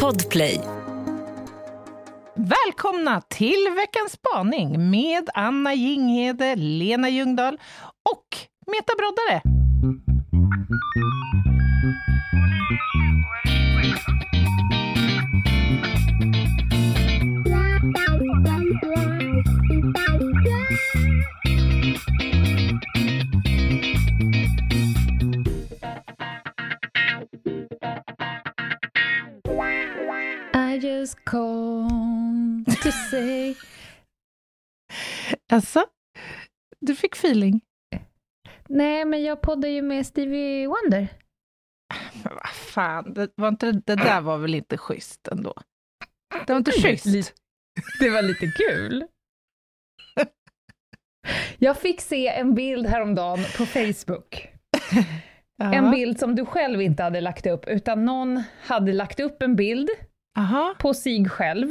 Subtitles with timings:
[0.00, 0.60] Podplay.
[2.34, 7.58] Välkomna till veckans spaning med Anna Jinghede, Lena Ljungdahl
[8.12, 8.26] och
[8.66, 9.42] Meta Broddare.
[31.32, 33.54] Call to say...
[35.52, 35.86] Alltså,
[36.80, 37.60] du fick feeling.
[38.68, 41.08] Nej, men jag poddar ju med Stevie Wonder.
[42.24, 45.54] Men vad fan, det, var inte, det där var väl inte schysst ändå?
[46.46, 47.34] Det var inte schysst.
[48.00, 49.06] Det var lite kul.
[51.58, 54.48] Jag fick se en bild häromdagen på Facebook.
[55.62, 59.56] En bild som du själv inte hade lagt upp, utan någon hade lagt upp en
[59.56, 59.90] bild
[60.36, 61.68] Aha, på sig själv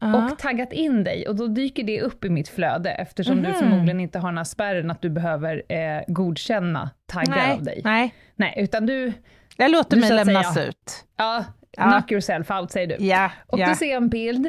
[0.00, 0.26] aha.
[0.32, 3.54] och taggat in dig och då dyker det upp i mitt flöde eftersom du Mhm.
[3.58, 7.80] förmodligen inte har den här spärren att du behöver eh, godkänna taggar nej, av dig.
[7.84, 9.12] nej, Nej, utan du,
[9.56, 10.66] jag låter Du, mig lämnas säga.
[10.68, 11.04] ut.
[11.16, 11.44] ja,
[11.78, 11.82] Ja.
[11.82, 13.04] knock yourself out säger du.
[13.04, 13.68] Ja, Och ja.
[13.68, 14.48] då ser jag en bild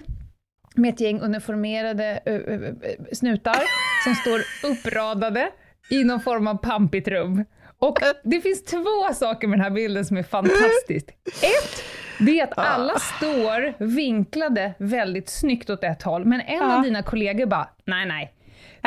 [0.75, 3.55] med ett gäng uniformerade ö, ö, ö, snutar
[4.03, 5.49] som står uppradade
[5.89, 7.45] i någon form av pampigt rum.
[7.79, 11.09] Och det finns två saker med den här bilden som är fantastiskt.
[11.27, 11.83] Ett,
[12.19, 16.75] det är att alla står vinklade väldigt snyggt åt ett håll, men en Ja.
[16.77, 18.33] av dina kollegor bara, nej nej.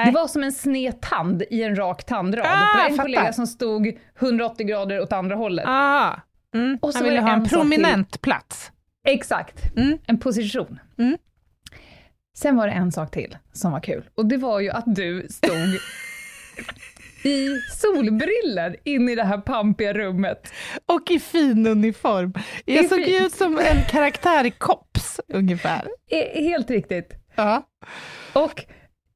[0.04, 2.46] Det var som en sned tand i en rak tandrad.
[2.48, 3.02] Ah, det var en fattar.
[3.02, 5.66] kollega som stod 180 grader åt andra hållet.
[5.66, 6.20] Aha.
[6.54, 6.78] Mm.
[6.82, 8.72] Och så Han ville ha en en prominent plats.
[9.08, 9.98] Exakt, Mm.
[10.06, 10.78] en position.
[10.98, 11.16] Mm.
[12.38, 15.26] Sen var det en sak till som var kul och det var ju att du
[15.30, 15.52] stod
[17.24, 20.52] i solbriller inne i det här pampiga rummet.
[20.86, 22.32] Och i fin uniform.
[22.64, 25.88] Jag såg fin- ut som en karaktär i Kops, ungefär.
[26.10, 27.10] E- Helt riktigt.
[27.34, 27.62] Ja.
[28.32, 28.64] Och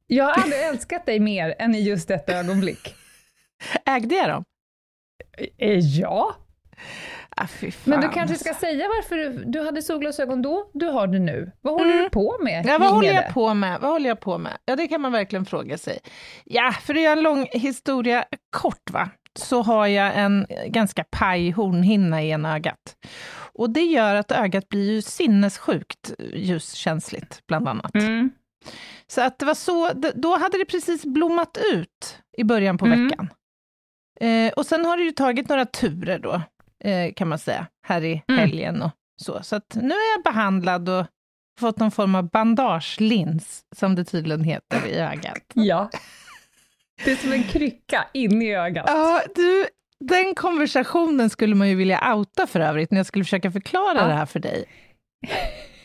[0.06, 2.94] jag har aldrig älskat dig mer än i just detta ögonblick.
[3.86, 4.44] Ägde jag dem?
[5.58, 6.36] Eh, Ja,
[7.36, 7.46] Ah,
[7.84, 11.52] men du kanske ska säga varför du, du hade solglasögon då, du har det nu.
[11.60, 12.60] Vad håller du på med?
[12.60, 12.72] Mm.
[12.72, 13.80] Ja, vad håller jag på med?
[13.80, 14.52] Vad håller jag på med?
[14.64, 15.98] Ja, det kan man verkligen fråga sig.
[16.44, 19.10] Ja, för att göra en lång historia kort, va?
[19.38, 22.96] så har jag en ganska paj hornhinna i ena ögat.
[23.36, 27.94] Och det gör att ögat blir ju sinnessjukt ljuskänsligt, bland annat.
[27.94, 28.30] Mm.
[29.06, 33.08] Så att det var så, då hade det precis blommat ut i början på Mm.
[33.08, 33.28] veckan.
[34.20, 36.42] Eh, och sen har det ju tagit några turer då,
[37.16, 38.40] kan man säga, här i Mm.
[38.40, 38.90] helgen och
[39.22, 39.42] så.
[39.42, 41.06] Så nu är jag behandlad och
[41.60, 45.42] fått någon form av bandagelins, som det tydligen heter, i ögat.
[45.54, 45.90] Ja.
[47.04, 48.84] Det är som en krycka in i ögat.
[48.88, 49.66] Ja, du,
[50.00, 54.06] den konversationen skulle man ju vilja outa för övrigt, när jag skulle försöka förklara Ja.
[54.06, 54.64] det här för dig.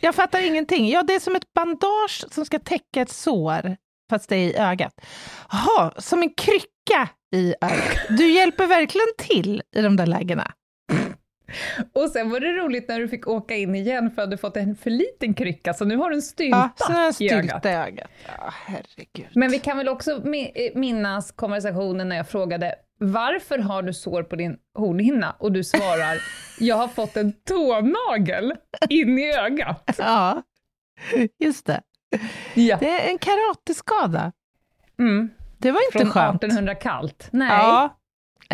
[0.00, 0.88] Jag fattar ingenting.
[0.88, 3.76] Ja, det är som ett bandage som ska täcka ett sår,
[4.10, 5.00] fast det är i ögat.
[5.52, 7.98] Jaha, som en krycka i ögat.
[8.08, 10.52] Du hjälper verkligen till i de där lägena.
[11.92, 14.56] Och sen var det roligt när du fick åka in igen för att du fått
[14.56, 17.50] en för liten krycka, så nu har du en stylta Ja, så en i ögat.
[17.50, 18.10] stylta i ögat.
[18.26, 19.28] Ja, herregud.
[19.34, 24.22] Men vi kan väl också eh, minnas konversationen när jag frågade varför har du sår
[24.22, 25.36] på din hornhinna?
[25.38, 26.18] Och du svarar,
[26.60, 28.52] jag har fått en tånagel
[28.88, 29.94] in i ögat.
[29.98, 30.42] Ja,
[31.38, 31.80] just det.
[32.54, 32.76] Ja.
[32.80, 34.32] Det är en karateskada.
[34.98, 35.30] Mm.
[35.58, 36.44] Det var inte Från skönt.
[36.44, 37.28] 1800 kallt.
[37.32, 37.48] Nej.
[37.48, 37.96] Ja.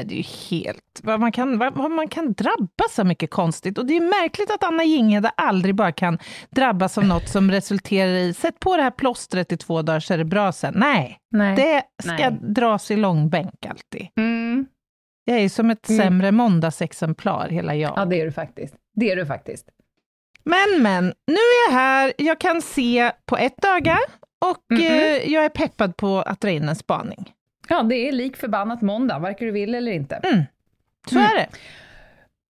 [0.04, 1.00] Det är ju helt...
[1.02, 3.78] Vad man, kan, vad, man kan drabbas så mycket konstigt.
[3.78, 6.18] Och det är märkligt att Anna Jinghede aldrig bara kan
[6.50, 10.14] drabbas av något som resulterar i sätt på det här plåstret i två dagar så
[10.14, 10.74] är det bra sen.
[10.76, 11.56] Nej, Nej.
[11.56, 12.38] det ska Nej.
[12.40, 14.08] dras i långbänk alltid.
[14.16, 14.66] Mm.
[15.24, 16.02] Jag är som ett Mm.
[16.02, 17.92] sämre måndagsexemplar, hela jag.
[17.96, 18.74] Ja, det är du faktiskt.
[18.94, 19.68] Det är du faktiskt.
[20.44, 23.98] Men, men, nu är jag här, jag kan se på ett öga
[24.44, 24.80] och Mhm.
[24.82, 27.32] eh, jag är peppad på att dra in en spaning.
[27.68, 30.14] Ja, det är lik förbannat måndag, varken du vill eller inte.
[30.16, 30.44] Mm.
[31.08, 31.30] Så Mm.
[31.30, 31.48] är det.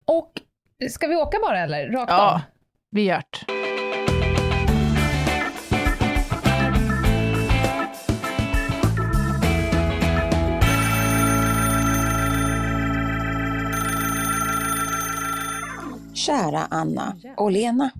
[0.06, 0.42] Och
[0.90, 1.90] ska vi åka bara eller?
[1.90, 2.40] Rakt Ja, av?
[2.92, 3.18] vi gör
[3.48, 3.54] det.
[16.14, 17.92] Kära Anna och Lena.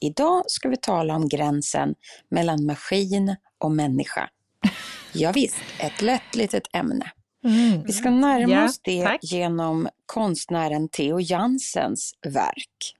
[0.00, 1.94] Idag ska vi tala om gränsen
[2.28, 4.28] mellan maskin och människa.
[5.12, 7.10] Ja, visst, ett lätt litet ämne.
[7.44, 7.82] Mm.
[7.82, 9.18] Vi ska närma Ja, oss det tack.
[9.22, 12.94] genom konstnären Theo Jansens verk.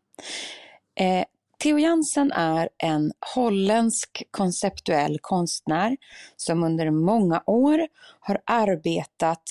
[1.00, 1.24] Eh,
[1.62, 5.96] Theo Jansen är en holländsk konceptuell konstnär
[6.36, 7.80] som under många år
[8.20, 9.42] har arbetat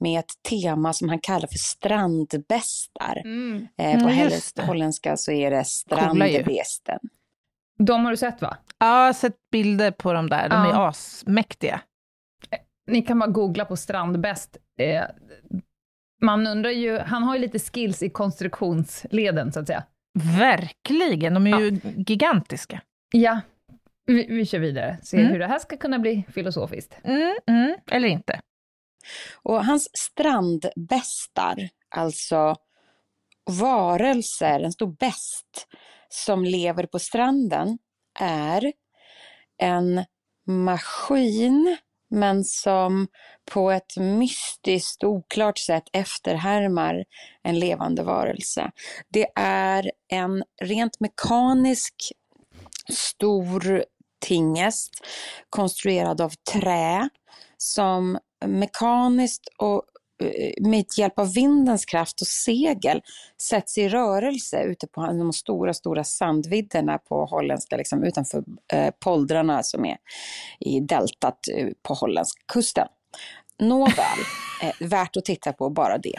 [0.00, 3.22] med ett tema som han kallar för strandbästar.
[3.24, 3.68] Mm.
[3.78, 6.98] Eh, på Mm, holländska så är det strandbesten.
[7.78, 8.56] De har du sett va?
[8.78, 10.84] Ja, jag har sett bilder på de där, de Ja.
[10.84, 11.80] är asmäktiga.
[12.88, 14.56] Ni kan bara googla på strandbäst.
[14.78, 15.04] Eh,
[16.22, 19.84] man undrar ju, han har ju lite skills i konstruktionsleden så att säga.
[20.38, 22.80] Verkligen, de är ju gigantiska.
[23.12, 23.40] Ja,
[24.06, 24.98] vi, vi kör vidare.
[25.02, 25.32] Se Mm.
[25.32, 26.98] hur det här ska kunna bli filosofiskt.
[27.04, 28.40] Mm, mm, eller inte.
[29.42, 32.54] Och hans strandbästar, alltså
[33.60, 35.66] varelser, en stor bäst
[36.08, 37.78] som lever på stranden,
[38.20, 38.72] är
[39.58, 40.04] en
[40.46, 41.76] maskin
[42.10, 43.06] men som
[43.50, 47.04] på ett mystiskt oklart sätt efterhärmar
[47.42, 48.70] en levande varelse.
[49.08, 51.94] Det är en rent mekanisk
[52.92, 53.84] stor
[54.20, 54.90] tingest
[55.50, 57.08] konstruerad av trä
[57.56, 59.82] som mekaniskt och
[60.60, 63.02] med hjälp av vindens kraft och segel
[63.42, 69.62] sätts i rörelse ute på de stora, stora sandvidderna på holländska, liksom, utanför eh, poldrarna
[69.62, 69.96] som är
[70.60, 72.88] i deltat eh, på holländska kusten.
[73.58, 74.18] Nåväl,
[74.62, 76.16] eh, värt att titta på bara det.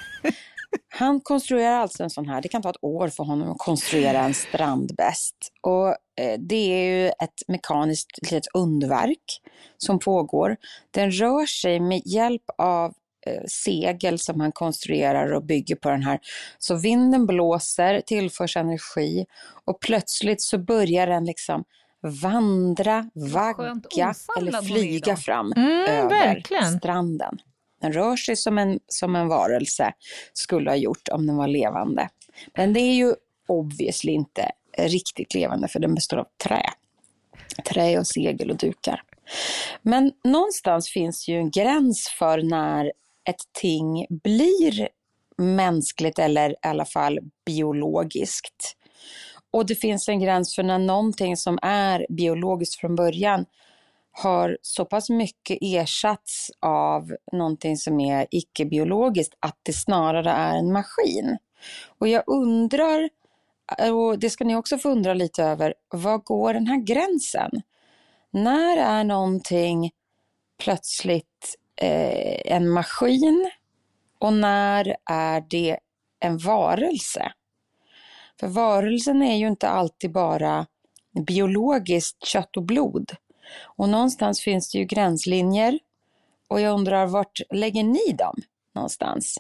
[0.90, 4.20] Han konstruerar alltså en sån här, det kan ta ett år för honom att konstruera
[4.20, 5.36] en strandbäst.
[5.62, 9.42] Och eh, det är ju ett mekaniskt litet undverk
[9.78, 10.58] som pågår.
[10.92, 12.94] Den rör sig med hjälp av eh,
[13.48, 16.20] segel som han konstruerar och bygger på den här.
[16.60, 19.26] Så vinden blåser, tillförs energi
[19.66, 21.64] och plötsligt så börjar den liksom
[22.22, 26.78] vandra, vagga eller flyga fram Mm, över verkligen.
[26.78, 27.38] stranden.
[27.82, 29.94] Den rör sig som en, som en varelse
[30.34, 32.10] skulle ha gjort om den var levande.
[32.56, 33.14] Men det är ju
[33.48, 36.62] obviously inte riktigt levande för den består av trä.
[37.66, 39.02] Trä och segel och dukar.
[39.82, 42.92] Men någonstans finns ju en gräns för när
[43.30, 44.90] ett ting blir
[45.38, 48.76] mänskligt eller i alla fall biologiskt.
[49.52, 53.46] Och det finns en gräns för när någonting som är biologiskt från början
[54.12, 60.74] har så pass mycket ersatts av någonting som är icke-biologiskt att det snarare är en
[60.74, 61.38] maskin.
[62.00, 63.10] Och jag undrar,
[63.92, 67.52] och det ska ni också få undra lite över, var går den här gränsen?
[68.32, 69.92] När är någonting
[70.64, 73.52] plötsligt eh, en maskin
[74.20, 75.80] och när är det
[76.20, 77.32] en varelse?
[78.40, 80.66] För varelsen är ju inte alltid bara
[81.28, 83.12] biologiskt kött och blod.
[83.64, 85.80] Och någonstans finns det ju gränslinjer.
[86.48, 88.36] Och jag undrar, vart lägger ni dem
[88.76, 89.38] någonstans?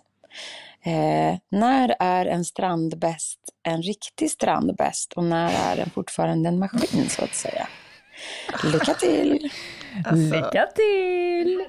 [0.83, 7.09] Eh, när är en strandbäst en riktig strandbäst och när är den fortfarande en maskin
[7.09, 7.67] så att säga?
[8.63, 9.51] Lycka till!
[10.05, 11.65] Alltså, Lycka till!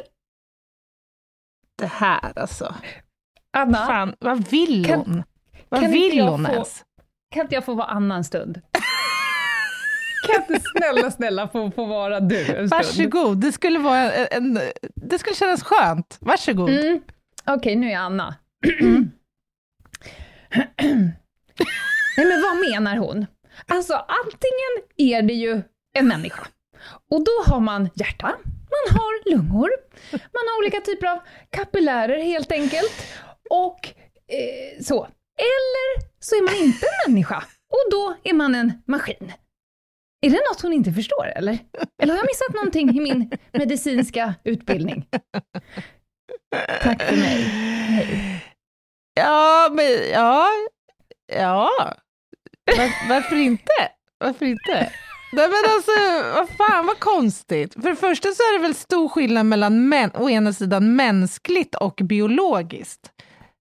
[1.80, 2.74] Det här alltså.
[3.56, 5.22] Anna, Fan, vad vill Kan- hon?
[5.68, 6.84] Vad kan vill hon få- ens?
[7.34, 8.60] kan inte jag få vara Anna en stund?
[10.26, 12.70] kan inte snälla, snälla få, få vara du en stund?
[12.70, 14.60] Varsågod, det skulle, vara en, en,
[14.96, 16.18] det skulle kännas skönt.
[16.20, 16.70] Varsågod.
[16.70, 17.00] Mm.
[17.46, 18.34] Okej, nu är jag Anna.
[22.16, 23.26] Nej, men vad menar hon?
[23.68, 25.62] Alltså, antingen är det ju
[25.98, 26.46] en människa,
[27.10, 28.32] och då har man hjärta,
[28.74, 29.70] man har lungor,
[30.12, 31.18] man har olika typer av
[31.50, 33.06] kapillärer helt enkelt,
[33.50, 33.88] och
[34.28, 35.04] eh, så.
[35.38, 39.32] Eller så är man inte en människa, och då är man en maskin.
[40.26, 41.58] Är det något hon inte förstår, eller?
[42.02, 45.06] Eller har jag missat någonting i min medicinska utbildning?
[46.82, 47.42] Tack för mig.
[47.42, 48.44] Hej.
[49.14, 50.48] Ja, men ja,
[51.32, 51.70] ja.
[52.76, 53.72] Var, varför inte?
[54.18, 54.92] Varför inte?
[55.32, 55.90] Nej men alltså,
[56.34, 57.74] vad fan vad konstigt.
[57.74, 61.74] För det första så är det väl stor skillnad mellan män, å ena sidan mänskligt
[61.74, 63.12] och biologiskt.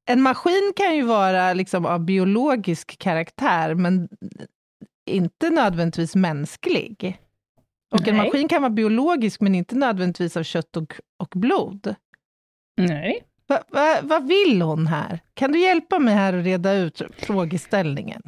[0.05, 4.09] En maskin kan ju vara liksom av biologisk karaktär, men
[5.09, 7.19] inte nödvändigtvis mänsklig.
[7.91, 8.25] Och en Nej.
[8.25, 11.95] maskin kan vara biologisk, men inte nödvändigtvis av kött och, och blod.
[12.77, 13.23] Nej.
[13.47, 15.19] Va, va, vad vill hon här?
[15.33, 18.21] Kan du hjälpa mig här att reda ut frågeställningen?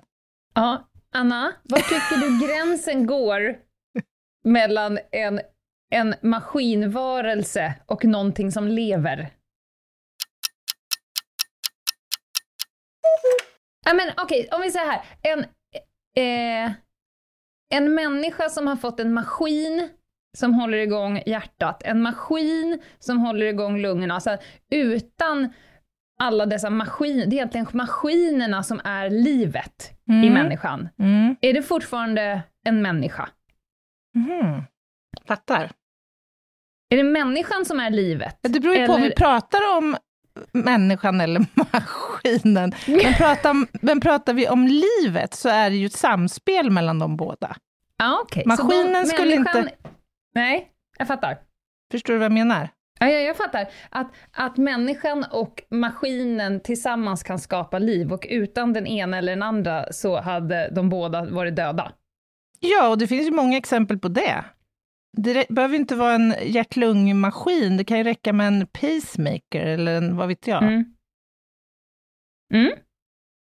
[0.53, 3.57] Ja, Anna, var tycker du gränsen går
[4.43, 5.41] mellan en,
[5.89, 9.29] en maskinvarelse och någonting som lever?
[13.85, 15.01] Ja, men okej, om vi säger här.
[15.21, 15.39] En,
[16.15, 16.71] eh,
[17.69, 19.89] en människa som har fått en maskin
[20.37, 24.13] som håller igång hjärtat, en maskin som håller igång lungorna.
[24.13, 24.37] Alltså,
[24.69, 25.53] utan
[26.21, 30.33] alla dessa maskiner, det är egentligen maskinerna som är livet i Mm.
[30.33, 30.89] människan.
[30.99, 31.35] Mm.
[31.41, 33.29] Är det fortfarande en människa?
[34.15, 34.63] Mhm.
[35.27, 35.71] Fattar.
[36.89, 38.37] Är det människan som är livet?
[38.41, 39.97] Det beror ju på om Eller- vi pratar om
[40.51, 41.39] människan eller
[41.73, 42.73] maskinen.
[42.87, 47.17] Men pratar, men pratar vi om livet så är det ju ett samspel mellan de
[47.17, 47.55] båda.
[48.21, 48.43] Okej.
[48.43, 49.75] Så Maskinen de- skulle människan- inte-
[50.35, 51.37] Nej, jag fattar.
[51.91, 52.69] Förstår du vad jag menar?
[53.01, 53.69] Ja, ja, jag fattar.
[53.89, 59.43] Att, att människan och maskinen tillsammans kan skapa liv och utan den ena eller den
[59.43, 61.91] andra så hade de båda varit döda.
[62.59, 64.45] Ja, och det finns ju många exempel på det.
[65.17, 70.17] Det behöver inte vara en hjärt-lungmaskin, det kan ju räcka med en pacemaker eller en,
[70.17, 70.63] vad vet jag.
[70.63, 70.85] Mm.
[72.53, 72.71] Mm.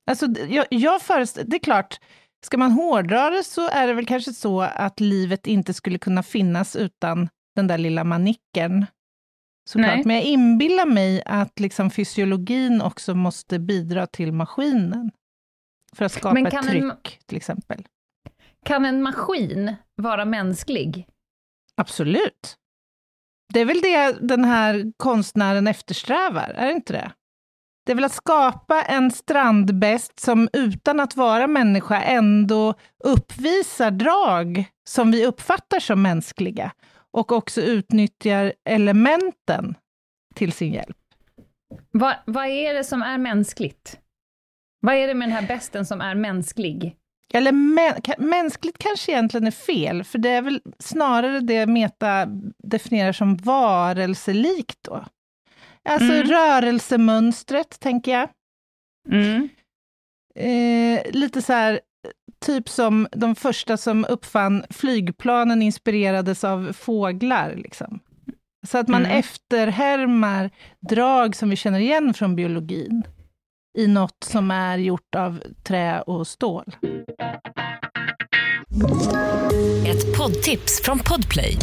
[0.09, 1.99] Alltså, jag, jag föreställer, det är klart,
[2.45, 6.23] ska man hårdra det så är det väl kanske så att livet inte skulle kunna
[6.23, 8.85] finnas utan den där lilla manicken.
[9.67, 9.95] Såklart.
[9.95, 10.03] Nej.
[10.05, 15.11] Men jag inbillar mig att liksom fysiologin också måste bidra till maskinen.
[15.95, 16.91] För att skapa ett tryck, en-
[17.25, 17.87] till exempel.
[18.65, 21.07] Kan en maskin vara mänsklig?
[21.75, 22.55] Absolut.
[23.53, 27.11] Det är väl det den här konstnären eftersträvar, är det inte det?
[27.85, 34.65] Det är väl att skapa en strandbäst som utan att vara människa ändå uppvisar drag
[34.89, 36.71] som vi uppfattar som mänskliga
[37.17, 39.75] och också utnyttjar elementen
[40.35, 40.97] till sin hjälp.
[41.91, 43.99] Vad, vad är det som är mänskligt?
[44.79, 46.95] Vad är det med den här besten som är mänsklig?
[47.33, 52.25] Eller mä- mänskligt kanske egentligen är fel, för det är väl snarare det Meta
[52.63, 55.05] definierar som varelselikt då.
[55.89, 56.27] Alltså Mm.
[56.27, 58.29] rörelsemönstret, tänker jag.
[59.11, 59.49] Mm.
[60.35, 61.79] Eh, lite så här,
[62.45, 67.53] typ som de första som uppfann flygplanen inspirerades av fåglar.
[67.55, 67.99] Liksom.
[68.67, 69.19] Så att man Mm.
[69.19, 70.49] efterhärmar
[70.89, 73.03] drag som vi känner igen från biologin
[73.77, 76.75] i något som är gjort av trä och stål.
[79.87, 81.57] Ett poddtips från Podplay.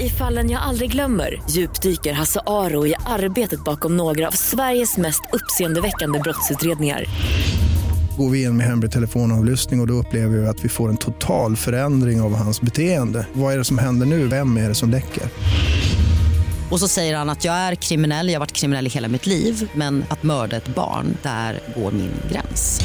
[0.00, 5.22] I fallen jag aldrig glömmer djupdyker Hasse Aro i arbetet bakom några av Sveriges mest
[5.32, 7.04] uppseendeväckande brottsutredningar.
[8.18, 10.96] Går vi in med hemlig telefonavlyssning och, och då upplever vi att vi får en
[10.96, 13.26] total förändring av hans beteende.
[13.32, 14.26] Vad är det som händer nu?
[14.26, 15.22] Vem är det som läcker?
[16.70, 19.26] Och så säger han att jag är kriminell, jag har varit kriminell i hela mitt
[19.26, 22.80] liv men att mörda ett barn, där går min gräns.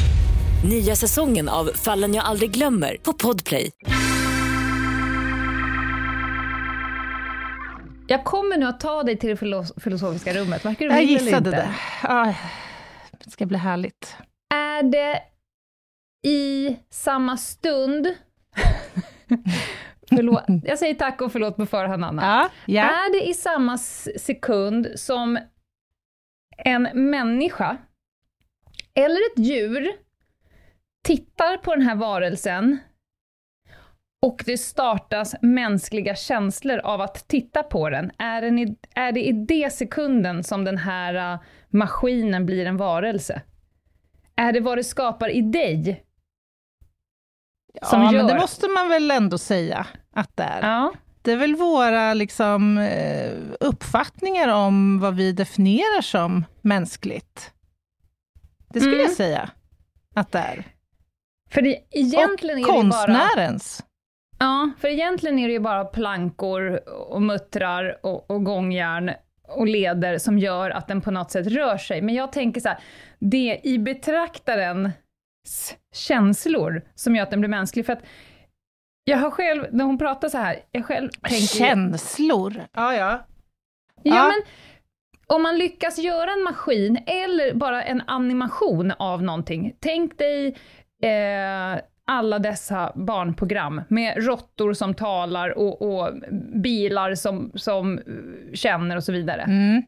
[0.68, 3.70] Nya säsongen av Fallen jag aldrig glömmer på Podplay.
[8.08, 11.40] Jag kommer nu att ta dig till det filos- filosofiska rummet, varken du Jag inte.
[11.40, 11.68] det.
[13.24, 14.16] Det ska bli härligt.
[14.54, 15.22] Är det
[16.28, 18.06] i samma stund...
[20.08, 22.22] förlåt, jag säger tack och förlåt på förhand, Anna.
[22.22, 22.82] Ja, ja.
[22.82, 23.78] Är det i samma
[24.18, 25.38] sekund som
[26.56, 27.76] en människa
[28.94, 29.92] eller ett djur
[31.04, 32.78] tittar på den här varelsen
[34.26, 39.26] och det startas mänskliga känslor av att titta på den, är, den i, är det
[39.26, 43.42] i det sekunden som den här äh, maskinen blir en varelse?
[44.36, 46.02] Är det vad det skapar i dig?
[47.82, 50.62] som ja, men gör- det måste man väl ändå säga att det är.
[50.62, 50.92] Ja.
[51.22, 57.52] Det är väl våra liksom, eh, uppfattningar om vad vi definierar som mänskligt.
[58.68, 59.06] Det skulle Mm.
[59.06, 59.50] jag säga
[60.14, 60.64] att det är.
[61.50, 63.06] För det, egentligen och är det ju bara...
[63.06, 63.84] konstnärens.
[64.38, 69.10] Ja, för egentligen är det ju bara plankor och muttrar och, och gångjärn
[69.48, 72.02] och leder som gör att den på något sätt rör sig.
[72.02, 72.78] Men jag tänker så här,
[73.18, 77.86] det i betraktarens känslor som gör att den blir mänsklig.
[77.86, 78.02] För att
[79.04, 81.58] jag har själv, när hon pratar så här, jag själv tänker...
[81.58, 82.54] Känslor.
[82.72, 83.26] Ja, ja.
[84.02, 84.24] Ja, Ja.
[84.24, 84.42] men
[85.26, 89.76] om man lyckas göra en maskin eller bara en animation av någonting.
[89.80, 90.56] Tänk dig
[91.02, 96.14] eh, alla dessa barnprogram med råttor som talar och, och
[96.62, 98.00] bilar som, som
[98.54, 99.42] känner och så vidare.
[99.42, 99.82] Mm.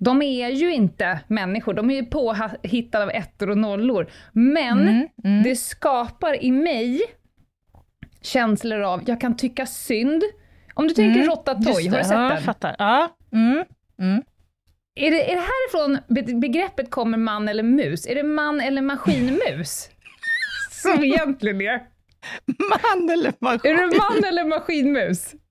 [0.00, 4.10] De är ju inte människor, de är ju påhittade av ettor och nollor.
[4.32, 5.08] Men Mm.
[5.24, 5.42] Mm.
[5.42, 7.00] det skapar i mig
[8.22, 10.22] känslor av, jag kan tycka synd.
[10.74, 12.30] Om du tänker Mm, Toy, har du sett ja, den?
[12.30, 12.76] Jag fattar.
[12.78, 13.16] Ja.
[13.32, 13.64] Mm.
[14.00, 14.22] Mm.
[14.94, 18.06] Är det, är det härifrån be- begreppet kommer man eller mus?
[18.06, 19.90] Är det man eller maskinmus?
[20.70, 21.82] Som egentligen är.
[22.70, 23.70] Man eller maskin?
[23.70, 25.34] Är det man eller maskinmus?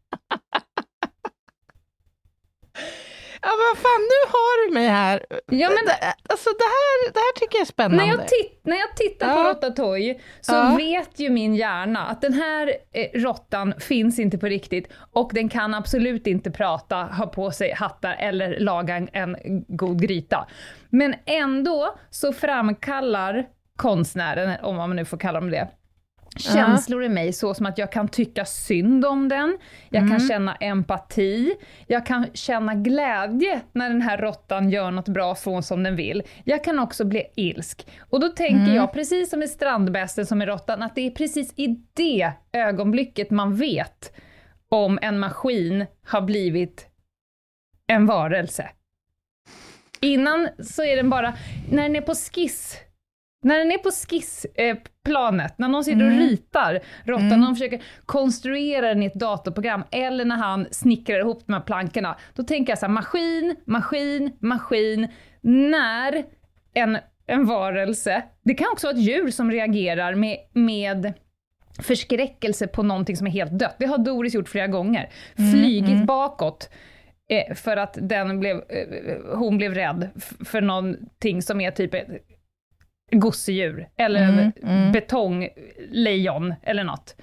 [3.41, 5.25] Ja, vad fan, nu har du mig här.
[5.31, 5.93] Ja, men
[6.29, 8.05] alltså, det, här, det här tycker jag är spännande.
[8.05, 9.49] när jag, titt, när jag tittar på Ja.
[9.49, 10.75] Råttatoy så Ja.
[10.77, 15.49] vet ju min hjärna att den här eh, råttan finns inte på riktigt och den
[15.49, 20.47] kan absolut inte prata, ha på sig hattar eller laga en, en god gryta.
[20.89, 25.67] Men ändå så framkallar konstnären, om man nu får kalla dem det,
[26.37, 29.57] känslor i mig, så som att jag kan tycka synd om den,
[29.89, 31.55] jag kan känna empati,
[31.87, 36.23] jag kan känna glädje när den här råttan gör något bra från som den vill.
[36.43, 37.87] Jag kan också bli ilsk.
[37.99, 41.53] Och då tänker jag, precis som i strandbästen som i råttan, att det är precis
[41.55, 44.13] i det ögonblicket man vet
[44.69, 46.87] om en maskin har blivit
[47.87, 48.69] en varelse.
[50.01, 51.33] Innan så är den bara,
[51.71, 52.77] när den är på skiss,
[53.41, 59.03] när den är på skissplanet, när någon sitter och ritar råttan, någon försöker konstruera den
[59.03, 62.85] i ett datorprogram, eller när han snickrar ihop de här plankorna, då tänker jag så
[62.85, 65.07] här, maskin, maskin, maskin,
[65.41, 66.23] när
[66.73, 71.13] en, en varelse, det kan också vara ett djur som reagerar med, med
[71.79, 73.75] förskräckelse på någonting som är helt dött.
[73.79, 75.09] Det har Doris gjort flera gånger.
[75.35, 76.69] Flygit bakåt
[77.29, 80.09] eh, för att den blev, eh, hon blev rädd
[80.45, 81.95] för någonting som är typ
[83.11, 87.15] gosedjur, eller en betonglejon, eller något.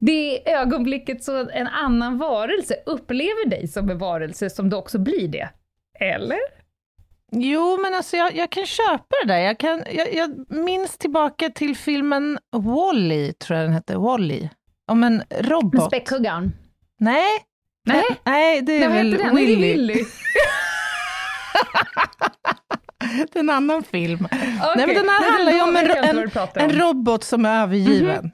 [0.00, 4.98] Det är ögonblicket så en annan varelse upplever dig som en varelse som du också
[4.98, 5.48] blir det.
[6.00, 6.38] Eller?
[7.32, 9.38] Jo, men alltså jag, jag kan köpa det där.
[9.38, 14.48] Jag, kan, jag, jag minns tillbaka till filmen Wall-E, tror jag den hette, Wall-E.
[14.90, 15.84] Om en robot.
[15.86, 16.52] Späckhuggaren.
[16.98, 17.44] Nej,
[17.86, 19.36] Nej, nej, det är vad väl.
[19.36, 20.04] Willy?
[23.32, 24.24] Det är en annan film.
[24.24, 28.32] Okej, Nej, men den här handlar ju om en, en, en robot som är övergiven.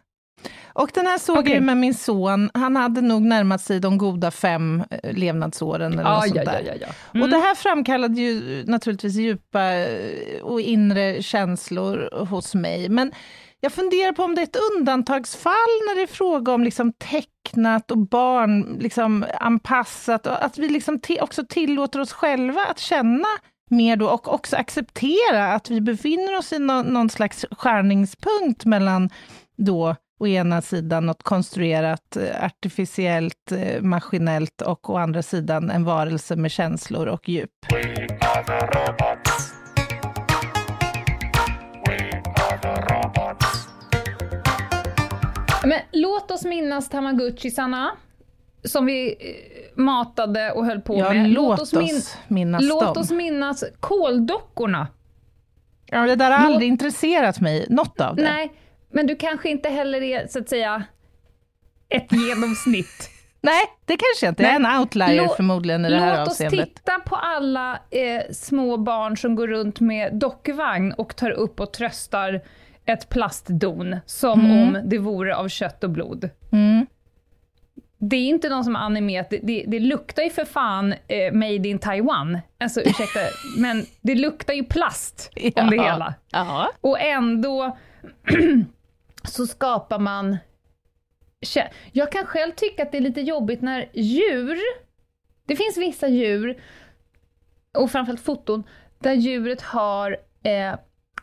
[0.79, 1.55] Och den här såg Okej.
[1.55, 2.51] jag med min son.
[2.55, 6.53] Han hade nog närmat sig de goda fem eh, levnadsåren eller Ja, något sånt ja,
[6.53, 7.23] ja, ja, ja.
[7.23, 12.89] Och det här framkallade ju naturligtvis djupa eh, och inre känslor hos mig.
[12.89, 13.13] Men
[13.61, 15.53] jag funderar på om det är ett undantagsfall
[15.89, 20.27] när det är fråga om liksom tecknat och barn liksom anpassat.
[20.27, 23.29] Och att vi liksom också tillåter oss själva att känna
[23.71, 29.11] mer då och också acceptera att vi befinner oss i någon, någon slags skärningspunkt mellan
[29.57, 35.85] då å ena sidan något konstruerat, eh, artificiellt, eh, maskinellt och å andra sidan en
[35.85, 37.51] varelse med känslor och djup.
[45.65, 47.91] Men låt oss minnas Tamagotchisarna,
[48.67, 51.31] som vi eh, matade och höll på Ja, med.
[51.31, 53.03] låt oss, min- minnas låt dem.
[53.03, 54.87] oss minnas koldockorna.
[55.87, 58.23] Ja, det där har låt- aldrig intresserat mig, något av det.
[58.23, 58.53] Nej,
[58.93, 60.83] men du kanske inte heller är, så att säga,
[61.89, 63.11] ett genomsnitt.
[63.41, 64.43] Nej, det kanske jag inte.
[64.43, 66.75] Jag är en outlier Lå- förmodligen i det här Låt oss avseendet.
[66.75, 71.73] titta på alla eh, små barn som går runt med dockvagn och tar upp och
[71.73, 72.41] tröstar
[72.85, 76.31] ett plastdon, som om det vore av kött och blod.
[76.53, 76.87] Mm.
[77.99, 81.33] Det är inte någon som har animerat, det, det, det luktar ju för fan eh,
[81.33, 82.39] made in Taiwan.
[82.61, 83.21] Alltså ursäkta,
[83.59, 86.15] men det luktar ju plast om det hela.
[86.31, 86.71] Ja.
[86.81, 87.77] Och ändå
[89.25, 90.37] så skapar man...
[91.93, 94.59] Jag kan själv tycka att det är lite jobbigt när djur,
[95.47, 96.61] det finns vissa djur,
[97.79, 98.65] och framförallt foton,
[98.99, 100.75] där djuret har eh,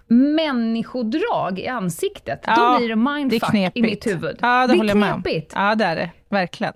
[0.08, 2.40] människodrag i ansiktet.
[2.46, 3.78] Ja, Då blir det Det mindfuck knepigt.
[3.78, 4.38] i mitt huvud.
[4.42, 5.52] Ja, det, det är knepigt.
[5.56, 6.10] Ja, det är det.
[6.34, 6.74] Verkligen.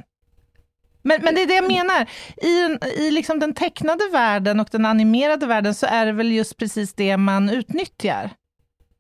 [1.01, 2.09] Men, men det är det jag menar.
[2.37, 6.57] I, i liksom den tecknade världen och den animerade världen så är det väl just
[6.57, 8.29] precis det man utnyttjar.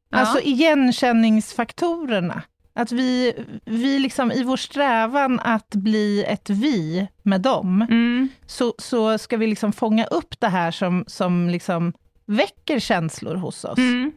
[0.09, 0.17] Ja.
[0.17, 2.41] Alltså igenkänningsfaktorerna.
[2.73, 3.33] Att vi,
[3.65, 8.29] vi liksom i vår strävan att bli ett vi med dem, Mm.
[8.45, 11.93] så, så ska vi liksom fånga upp det här som, som liksom
[12.25, 13.77] väcker känslor hos oss.
[13.77, 14.11] Mm.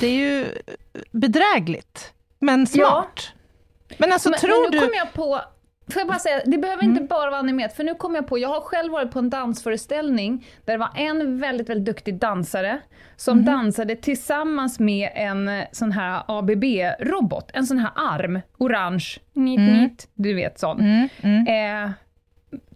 [0.00, 0.46] Det är ju
[1.12, 3.32] bedrägligt, men smart.
[3.98, 4.86] Men alltså, men, tror men nu du...
[4.86, 5.40] kom jag på,
[5.90, 8.38] får jag bara säga, det behöver inte bara vara animerat, för nu kom jag på,
[8.38, 12.80] jag har själv varit på en dansföreställning där det var en väldigt, väldigt duktig dansare
[13.16, 20.08] som dansade tillsammans med en sån här ABB-robot, en sån här arm, orange, nit, nit,
[20.14, 20.80] du vet sån.
[20.80, 21.84] Mm, mm.
[21.84, 21.90] Eh,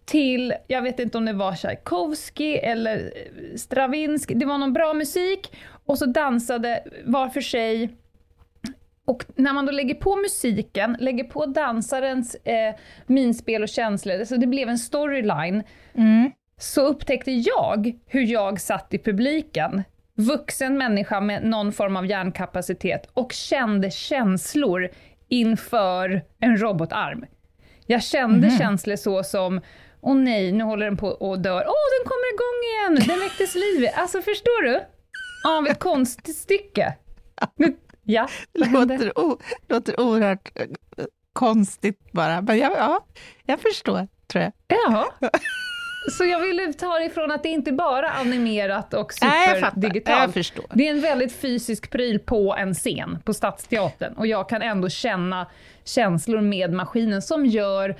[0.04, 3.12] till, jag vet inte om det var Tchaikovsky eller
[3.56, 5.52] Stravinsky, det var någon bra musik
[5.86, 7.96] och så dansade var för sig
[9.04, 12.74] och när man då lägger på musiken, lägger på dansarens eh,
[13.06, 15.62] minspel och känslor, så det blev en storyline,
[15.94, 16.30] Mm.
[16.58, 19.82] så upptäckte jag hur jag satt i publiken,
[20.16, 24.88] vuxen människa med någon form av hjärnkapacitet, och kände känslor
[25.28, 27.24] inför en robotarm.
[27.86, 29.60] Jag kände känslor så som
[30.06, 31.52] Åh nej, nu håller den på att dö.
[31.52, 33.08] Åh, den kommer igång igen!
[33.08, 33.88] Den väcktes liv.
[33.94, 34.80] Alltså, förstår du?
[35.58, 36.94] Av ett konststycke.
[37.56, 38.94] Nu, ja, vad hände?
[38.94, 39.38] låter, o,
[39.68, 40.66] låter oerhört eh,
[41.32, 42.40] konstigt bara.
[42.42, 43.04] Men jag, ja,
[43.46, 44.52] jag förstår, tror jag.
[44.68, 45.04] Jaha.
[46.18, 50.34] Så jag ville ta det ifrån att det inte bara är animerat och superdigitalt.
[50.74, 54.12] Det är en väldigt fysisk pryl på en scen, på Stadsteatern.
[54.14, 55.46] Och jag kan ändå känna
[55.84, 57.96] känslor med maskinen som gör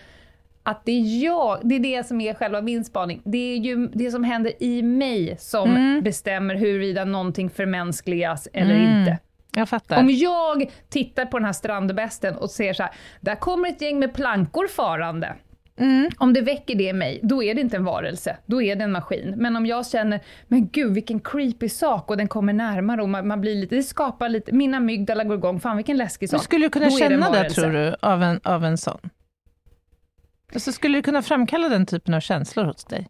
[0.62, 3.22] att det är jag, det är det som är själva min spaning.
[3.24, 8.98] Det är ju det som händer i mig som bestämmer huruvida någonting förmänskligas eller Mm.
[9.00, 9.18] inte.
[9.56, 10.00] Jag fattar.
[10.00, 13.98] Om jag tittar på den här strandbesten och ser så här, där kommer ett gäng
[13.98, 15.34] med plankor farande.
[15.76, 16.10] Mm.
[16.18, 18.84] Om det väcker det i mig, då är det inte en varelse, då är det
[18.84, 19.34] en maskin.
[19.36, 23.26] Men om jag känner, men gud vilken creepy sak och den kommer närmare och man,
[23.28, 26.44] man blir lite, det skapar lite, mina amygdala går igång, fan vilken läskig Men sak.
[26.44, 27.60] skulle du kunna Då det känna det, varelse.
[27.60, 28.98] tror du, av en, av en sån?
[30.54, 33.08] Alltså, skulle du kunna framkalla den typen av känslor hos dig?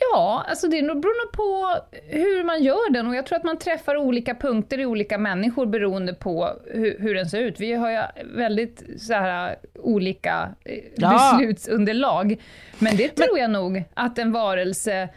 [0.00, 3.58] Ja, alltså det beror nog på hur man gör den och jag tror att man
[3.58, 7.60] träffar olika punkter i olika människor beroende på hur, hur den ser ut.
[7.60, 11.10] Vi har ju väldigt så här, olika eh, Ja.
[11.38, 12.36] beslutsunderlag.
[12.78, 15.08] Men det tror jag nog att en varelse,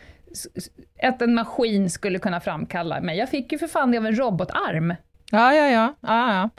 [1.03, 3.01] att en maskin skulle kunna framkalla.
[3.01, 4.95] Men jag fick ju för fan det av en robotarm.
[5.31, 5.93] Ja, ja, ja.
[6.01, 6.49] ja, ja.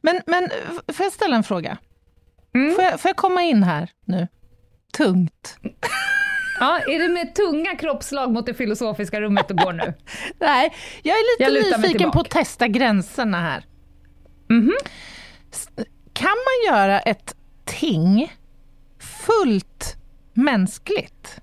[0.00, 0.48] Men, men
[0.92, 1.78] får jag ställa en fråga?
[2.54, 2.74] Mm.
[2.74, 4.28] Får, jag, får jag komma in här nu?
[4.96, 5.56] Tungt.
[6.60, 9.94] Ja, är det med tunga kroppsslag mot det filosofiska rummet du går nu?
[10.38, 13.64] Nej, jag är Jag lite mig nyfiken på att testa gränserna här.
[14.48, 14.72] Mhm.
[15.52, 15.68] S-
[16.12, 18.32] Kan man göra ett ting
[19.26, 19.96] fullt
[20.34, 21.40] mänskligt?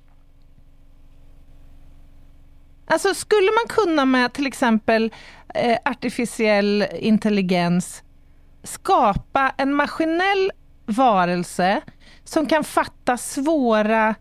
[2.89, 5.13] Alltså skulle man kunna med till exempel
[5.56, 8.03] eh, artificiell intelligens
[8.63, 10.51] skapa en maskinell
[10.86, 11.82] varelse
[12.23, 14.15] som kan fatta svåra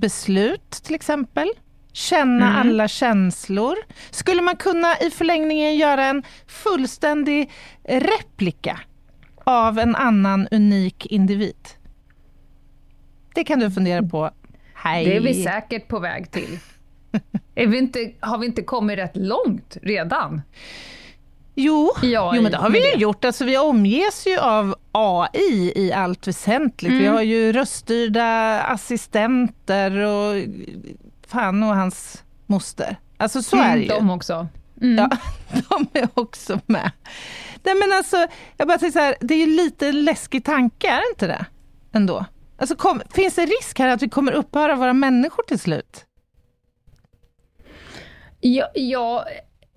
[0.00, 1.48] livsbeslut till exempel,
[1.92, 3.76] känna alla känslor.
[4.10, 7.50] Skulle man kunna i förlängningen göra en fullständig
[7.84, 8.80] replika
[9.44, 11.68] av en annan unik individ?
[13.34, 14.30] Det kan du fundera på.
[14.74, 15.04] Hej.
[15.04, 16.58] Det är vi säkert på väg till.
[17.54, 20.42] Är vi inte, har vi inte kommit rätt långt redan?
[21.62, 23.24] Jo, Ja, jo men det har vi ju gjort.
[23.24, 26.90] Alltså, vi omges ju av AI i allt väsentligt.
[26.90, 27.02] Mm.
[27.02, 30.44] Vi har ju röststyrda assistenter och
[31.26, 32.96] fan och hans moster.
[33.16, 33.88] Alltså så är det ju.
[33.88, 34.48] De också.
[34.82, 34.96] Mm.
[34.96, 35.16] Ja,
[35.68, 36.90] de är också med.
[37.62, 40.96] Nej, men alltså, jag bara tänker så här, det är ju lite läskig tanke, är
[40.96, 41.46] det inte det?
[41.92, 42.24] Ändå.
[42.58, 46.04] Alltså, kom, finns det risk här att vi kommer upphöra vara människor till slut?
[48.40, 49.24] Ja, ja,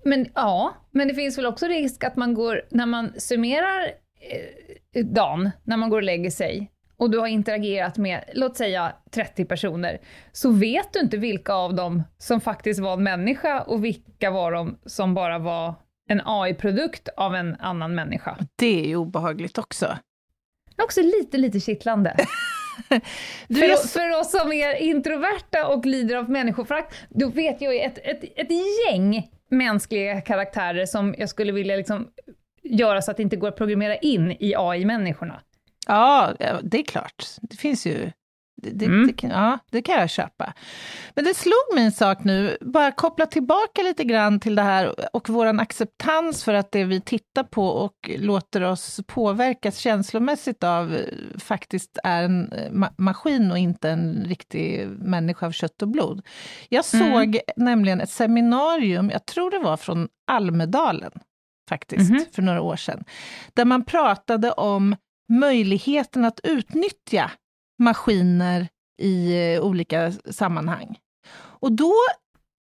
[0.04, 3.84] men, ja, men det finns väl också risk att man går, när man summerar
[4.94, 8.92] eh, dagen, när man går och lägger sig, och du har interagerat med, låt säga
[9.10, 9.98] 30 personer,
[10.32, 14.52] så vet du inte vilka av dem som faktiskt var en människa och vilka var
[14.52, 15.74] de som bara var
[16.08, 18.36] en AI-produkt av en annan människa.
[18.56, 19.98] Det är ju obehagligt också.
[20.76, 22.16] Det är också lite, lite kittlande.
[23.48, 27.80] För, oss- för oss som är introverta och lider av människoförakt, då vet jag ju
[27.80, 28.48] ett, ett, ett
[28.90, 32.08] gäng mänskliga karaktärer som jag skulle vilja liksom
[32.62, 35.40] göra så att det inte går att programmera in i AI-människorna.
[35.86, 37.24] Ja, ja, det är klart.
[37.42, 38.10] Det finns ju...
[38.72, 39.06] Det, Mm.
[39.06, 40.52] det, ja, det kan jag köpa.
[41.14, 44.94] Men det slog mig en sak nu, bara koppla tillbaka lite grann till det här
[45.16, 50.94] och vår acceptans för att det vi tittar på och låter oss påverkas känslomässigt av
[50.94, 51.00] eh,
[51.38, 56.22] faktiskt är en eh, ma- maskin och inte en riktig människa av kött och blod.
[56.68, 61.12] Jag såg nämligen ett seminarium, jag tror det var från Almedalen,
[61.68, 62.24] faktiskt, Mhm.
[62.32, 63.04] för några år sedan,
[63.54, 64.96] där man pratade om
[65.32, 67.30] möjligheten att utnyttja
[67.84, 68.68] maskiner
[69.02, 70.98] i eh, olika sammanhang.
[71.36, 71.92] Och då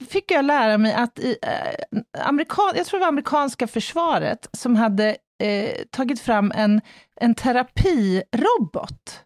[0.08, 4.76] fick jag lära mig att i, eh, amerikan, jag tror det var amerikanska försvaret som
[4.76, 6.80] hade eh, tagit fram en,
[7.20, 9.24] en terapirobot.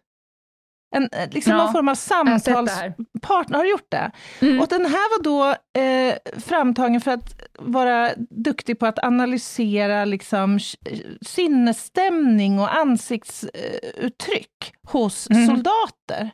[0.95, 3.57] En, eh, liksom Ja, någon form av samtalspartner.
[3.57, 4.11] Har du gjort det?
[4.41, 4.59] Mm.
[4.61, 5.49] Och den här var då
[5.81, 15.29] eh, framtagen för att vara duktig på att analysera liksom, k- sinnesstämning och ansiktsuttryck hos
[15.29, 15.47] Mm.
[15.47, 16.31] soldater.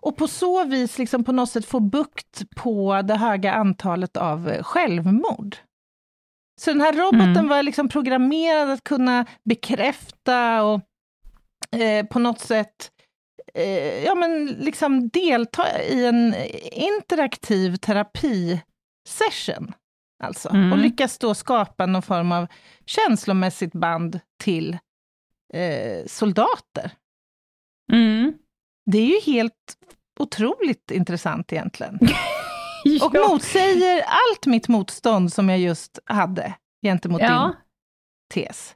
[0.00, 4.48] Och på så vis liksom på något sätt få bukt på det höga antalet av
[4.48, 5.56] eh, självmord.
[6.60, 7.48] Så den här roboten Mm.
[7.48, 10.80] var liksom programmerad att kunna bekräfta och
[11.80, 12.97] eh, på något sätt eh,
[14.04, 16.34] ja, men liksom delta i en
[16.72, 19.72] interaktiv terapisession.
[20.24, 20.72] Alltså, Mm.
[20.72, 22.46] Och lyckas då skapa någon form av
[22.86, 24.78] känslomässigt band till
[25.54, 26.90] eh, soldater.
[27.92, 28.32] Mm.
[28.90, 29.76] Det är ju helt
[30.20, 31.98] otroligt intressant egentligen.
[33.02, 33.28] Och ja.
[33.28, 37.28] motsäger allt mitt motstånd som jag just hade gentemot Ja.
[37.42, 37.54] din
[38.44, 38.74] tes.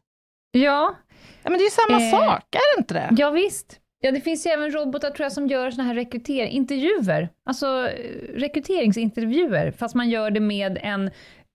[0.52, 0.94] Ja,
[1.42, 3.10] Ja, men det är ju samma Eh, sak, är det inte det?
[3.18, 3.80] ja, visst.
[4.04, 7.88] Ja, det finns ju även robotar tror jag som gör såna här rekryterintervjuer, alltså
[8.34, 11.10] rekryteringsintervjuer, fast man gör det med en,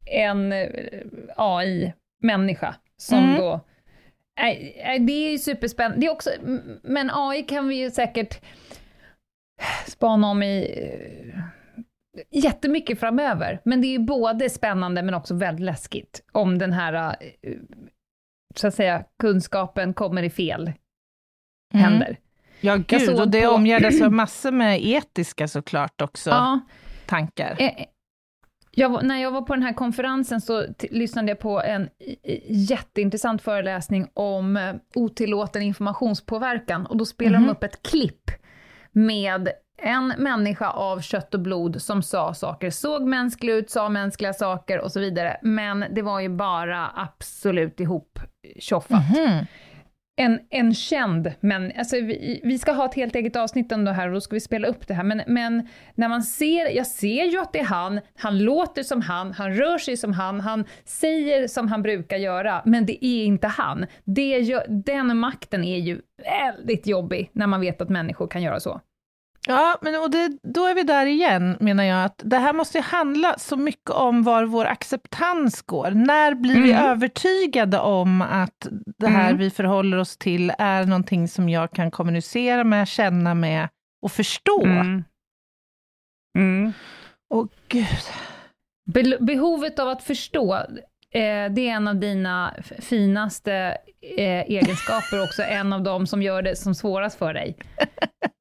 [0.06, 0.68] en eh,
[1.36, 3.36] AI-människa som Mm.
[3.38, 3.60] då...
[4.40, 6.00] Nej, det är ju superspännande.
[6.00, 6.30] Det är också,
[6.84, 8.42] men AI kan vi ju säkert
[9.88, 10.80] spana om i
[11.34, 11.40] eh,
[12.32, 13.60] jättemycket framöver.
[13.66, 17.54] Men det är ju både spännande men också väldigt läskigt om den här, eh,
[18.56, 20.72] så att säga, kunskapen kommer i fel
[21.74, 22.16] Mm.
[22.62, 26.60] Ja, gud, och det på- omgärdas av massor med etiska såklart också, Ja,
[27.06, 27.56] tankar.
[27.60, 27.72] eh,
[28.72, 31.90] jag, när jag var på den här konferensen så lyssnade jag på en
[32.50, 37.48] jätteintressant föreläsning om eh, otillåten informationspåverkan och då spelar Mhm.
[37.48, 38.32] de upp ett klipp
[38.92, 39.50] med
[39.82, 44.80] en människa av kött och blod som sa saker, såg mänsklig ut, sa mänskliga saker
[44.82, 48.20] och så vidare, men det var ju bara absolut ihop
[48.60, 49.04] tjoffat.
[49.16, 49.46] Mhm
[50.20, 53.94] en, en känd, men alltså, vi, vi ska ha ett helt eget avsnitt om det
[53.94, 55.04] här och då ska vi spela upp det här.
[55.04, 59.02] Men, men när man ser, jag ser ju att det är han, han låter som
[59.02, 63.26] han, han rör sig som han, han säger som han brukar göra, men det är
[63.26, 63.86] inte han.
[64.04, 68.60] Det gör, den makten är ju väldigt jobbig när man vet att människor kan göra
[68.60, 68.82] så.
[69.48, 72.80] Ja, men och det, då är vi där igen, menar jag, att det här måste
[72.80, 75.92] handla så mycket om var vår acceptans går.
[75.92, 76.86] När blir vi Mm.
[76.86, 79.38] övertygade om att det här Mm.
[79.38, 83.68] vi förhåller oss till är någonting som jag kan kommunicera med, känna med
[84.02, 84.64] och förstå?
[84.66, 85.04] Mm.
[86.38, 86.74] Mm.
[87.30, 87.88] Och gud,
[88.94, 90.56] Be- behovet av att förstå,
[91.12, 93.78] eh, det är en av dina finaste
[94.18, 97.58] eh, egenskaper, också en av dem som gör det som svårast för dig.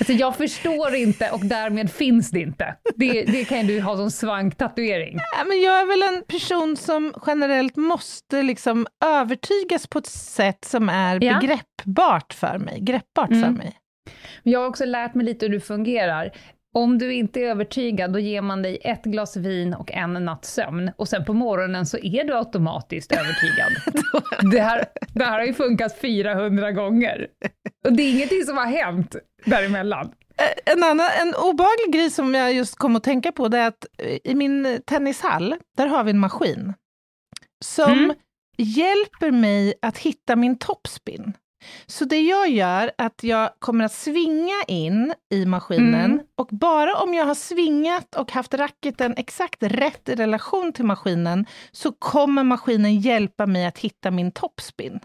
[0.00, 2.76] Alltså, jag förstår inte och därmed finns det inte.
[2.96, 5.18] Det, det kan du ha som svanktatuering.
[5.38, 10.64] Ja, men jag är väl en person som generellt måste liksom övertygas på ett sätt
[10.64, 11.38] som är Ja.
[11.40, 12.78] begreppbart för mig.
[12.80, 13.54] Greppbart för Mm.
[13.54, 13.76] mig.
[14.42, 16.30] Men jag har också lärt mig lite hur du fungerar.
[16.74, 20.52] Om du inte är övertygad, då ger man dig ett glas vin och en natts
[20.54, 20.90] sömn.
[20.96, 23.72] Och sen på morgonen så är du automatiskt övertygad.
[24.52, 27.26] det, här, det här har ju funkat 400 gånger.
[27.86, 30.12] Och det är ingenting som har hänt däremellan.
[30.64, 33.86] En, annan, en obehaglig grej som jag just kom att tänka på, det är att
[33.98, 36.74] eh, i min tennishall, där har vi en maskin
[37.64, 38.16] som Mm.
[38.58, 41.32] hjälper mig att hitta min topspin.
[41.86, 46.20] Så det jag gör är att jag kommer att svinga in i maskinen Mm.
[46.36, 51.46] och bara om jag har svingat och haft racketen exakt rätt i relation till maskinen
[51.72, 55.00] så kommer maskinen hjälpa mig att hitta min topspin.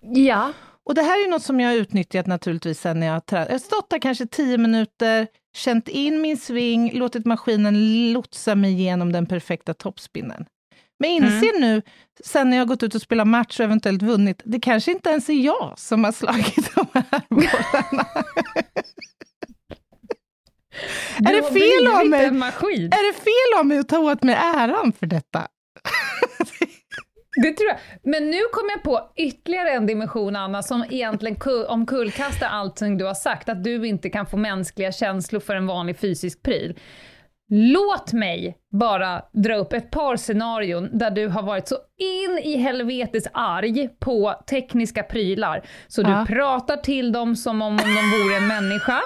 [0.00, 0.52] Ja.
[0.84, 3.48] Och det här är något som jag har utnyttjat naturligtvis sen när jag har tränat.
[3.48, 8.72] Jag har stått där kanske tio minuter, känt in min sving, låtit maskinen lotsa mig
[8.72, 10.46] igenom den perfekta toppspinnen.
[10.98, 11.82] Men jag inser nu,
[12.24, 15.28] sen när jag gått ut och spelat match och eventuellt vunnit, det kanske inte ens
[15.28, 18.08] är jag som har slagit de här bollarna.
[21.18, 22.24] Är det fel av mig?
[22.86, 25.48] Är det fel av mig att ta åt mig äran för detta?
[27.42, 27.78] Det tror jag.
[28.02, 33.04] Men nu kom jag på ytterligare en dimension, Anna, som egentligen ku- omkullkastar allting du
[33.04, 36.78] har sagt, att du inte kan få mänskliga känslor för en vanlig fysisk pryl.
[37.50, 42.56] Låt mig bara dra upp ett par scenarion där du har varit så in i
[42.56, 46.08] helvetes arg på tekniska prylar, så Ja.
[46.08, 47.84] du pratar till dem som om, de
[48.24, 49.00] vore en människa.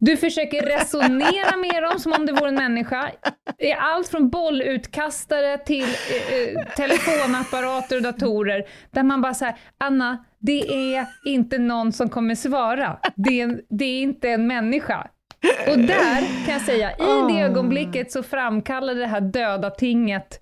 [0.00, 3.10] Du försöker resonera med dem som om det vore en människa.
[3.58, 9.56] Det är allt från bollutkastare till eh, eh, telefonapparater och datorer, där man bara säger
[9.78, 12.98] Anna, det är inte någon som kommer svara.
[13.16, 15.06] Det är, det är inte en människa.
[15.68, 17.40] Och där kan jag säga, i det Ah.
[17.44, 20.40] ögonblicket så framkallade det här döda tinget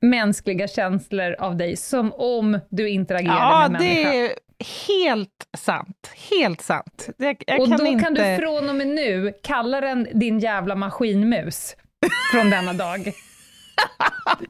[0.00, 4.10] mänskliga känslor av dig, som om du interagerade Ja, med en människa.
[4.10, 4.32] det är
[4.88, 6.10] helt sant.
[6.30, 7.08] Helt sant.
[7.18, 8.04] Det, jag och kan då inte...
[8.04, 11.76] kan du från och med nu kalla den din jävla maskinmus
[12.32, 12.98] från denna dag.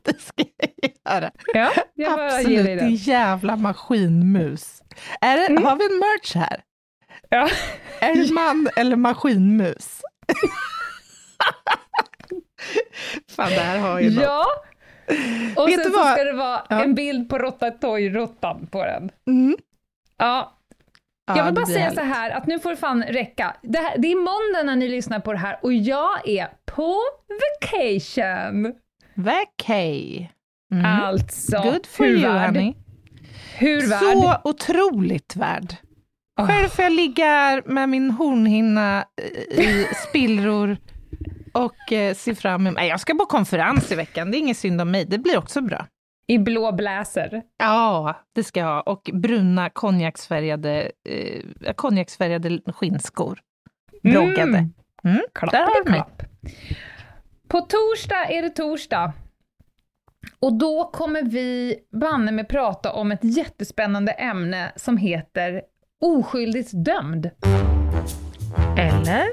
[0.03, 1.31] Det ska jag göra.
[1.55, 4.83] Ja, jag Absolut, din jävla maskinmus.
[5.21, 5.65] Är det, Mm.
[5.65, 6.61] Har vi en merch här?
[7.33, 7.49] Ja.
[8.01, 10.03] Är det man eller maskinmus?
[13.37, 14.25] Fan, det här har ju något.
[14.25, 14.47] Ja,
[15.57, 16.83] och Vet sen du så ska det vara Ja.
[16.85, 19.11] en bild på Rottatoy-råttan på den.
[19.27, 19.57] Mm.
[20.17, 20.59] Ja,
[21.27, 21.99] Ja, jag vill bara säga härligt.
[21.99, 23.57] så här att nu får det fan räcka.
[23.63, 26.99] Det, här, det är måndag när ni lyssnar på det här och jag är på
[27.29, 28.75] vacation.
[29.15, 30.29] Vacay.
[30.73, 30.87] Mm.
[31.03, 32.47] Alltså, Good for hur you, värd?
[32.47, 32.75] honey.
[33.59, 34.01] Hur värd?
[34.01, 35.75] Så otroligt värd.
[36.35, 36.47] Ah.
[36.47, 39.05] Själv får jag ligga här med min hornhinna
[39.51, 40.77] i spillror
[41.53, 42.77] och eh, se fram emot...
[42.77, 45.39] Nej, jag ska på konferens i veckan, det är ingen synd om mig, det blir
[45.39, 45.87] också bra.
[46.27, 47.43] I blå blazer.
[47.59, 48.81] Ja, det ska jag ha.
[48.81, 53.41] Och bruna konjaksfärgade, eh, konjaksfärgade skinnskor.
[54.05, 54.71] Mm.
[55.05, 55.21] Mm.
[55.35, 56.03] Klapp, Där har du mig.
[57.49, 59.13] På torsdag är det torsdag.
[60.41, 65.63] Och då kommer vi banne med prata om ett jättespännande ämne som heter
[66.03, 67.31] oskyldigt dömd.
[68.79, 69.29] Eller?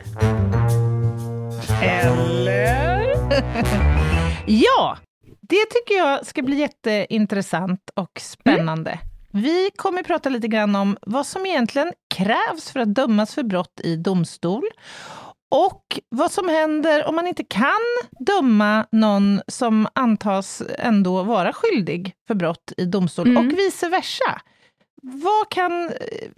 [1.83, 3.09] Eller?
[4.51, 4.97] Ja,
[5.41, 8.99] det tycker jag ska bli jätteintressant och spännande.
[9.31, 13.79] Vi kommer prata lite grann om vad som egentligen krävs för att dömas för brott
[13.83, 14.63] i domstol
[15.51, 17.71] och vad som händer om man inte kan
[18.19, 23.47] döma någon som antas ändå vara skyldig för brott i domstol Mm.
[23.47, 24.41] och vice versa.
[25.01, 26.29] Vad kan eh,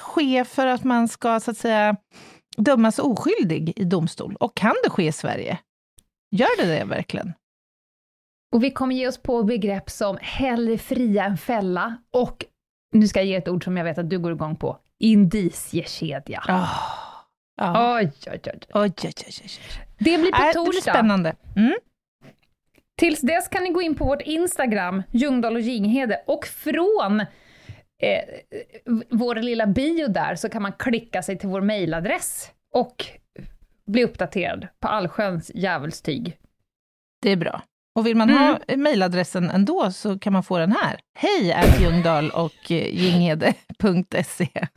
[0.00, 1.96] ske för att man ska så att säga
[2.56, 4.36] dömas oskyldig i domstol?
[4.40, 5.58] Och kan det ske i Sverige?
[6.30, 7.32] Gör det det verkligen?
[8.52, 12.44] Och vi kommer ge oss på begrepp som hellre fria än fälla och,
[12.92, 16.42] nu ska jag ge ett ord som jag vet att du går igång på, indiciekedja.
[16.48, 16.74] Oh.
[17.56, 17.96] Ja.
[17.98, 18.60] Oj, oj, oj.
[18.74, 19.50] Oj, oj, oj, oj.
[19.98, 20.92] Det blir på Äh, det blir torsdag.
[20.92, 21.36] spännande.
[21.56, 21.74] Mm.
[22.98, 27.24] Tills dess kan ni gå in på vårt Instagram, Ljungdahl och Ginghede, och från
[28.00, 28.20] eh,
[29.10, 33.06] vår lilla bio där så kan man klicka sig till vår mailadress och
[33.86, 36.36] bli uppdaterad på allsköns djävulstyg.
[37.22, 37.62] Det är bra.
[37.94, 41.00] Och vill man ha mejladressen ändå så kan man få den här.
[41.14, 44.48] Hej Ljungdahl och eh, ginghede.se.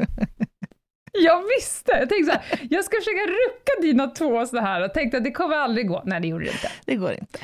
[1.15, 1.91] Jag visste!
[1.91, 5.23] Jag tänkte så här, jag ska försöka rucka dina två så här och tänkte att
[5.23, 6.01] det kommer aldrig gå.
[6.05, 6.71] Nej, det gjorde det inte.
[6.85, 7.39] Det går inte.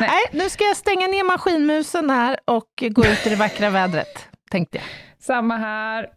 [0.00, 0.08] Nej.
[0.08, 0.42] Nej.
[0.42, 4.78] nu ska jag stänga ner maskinmusen här och gå ut i det vackra vädret, tänkte
[4.78, 4.86] jag.
[5.26, 6.08] Samma här.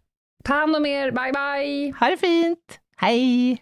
[0.43, 1.93] Ta hand om er, bye bye!
[2.00, 2.80] Ha det fint.
[2.98, 3.62] Hej!